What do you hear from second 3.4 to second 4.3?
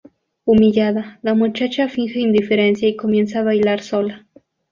bailar sola.